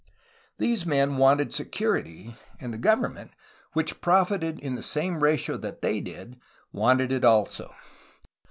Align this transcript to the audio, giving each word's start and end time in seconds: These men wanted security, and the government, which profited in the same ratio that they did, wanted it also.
These 0.57 0.83
men 0.83 1.17
wanted 1.17 1.53
security, 1.53 2.35
and 2.59 2.73
the 2.73 2.79
government, 2.79 3.33
which 3.73 4.01
profited 4.01 4.59
in 4.59 4.73
the 4.73 4.81
same 4.81 5.21
ratio 5.21 5.57
that 5.57 5.83
they 5.83 6.01
did, 6.01 6.39
wanted 6.73 7.11
it 7.11 7.23
also. 7.23 7.71